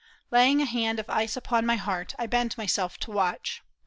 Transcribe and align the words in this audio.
Laying 0.31 0.63
a 0.63 0.65
hand 0.65 0.99
of 0.99 1.07
ice 1.11 1.37
upon 1.37 1.63
my 1.63 1.75
heart 1.75 2.15
I 2.17 2.25
bent 2.25 2.57
myself 2.57 2.97
to 3.01 3.11
watch. 3.11 3.61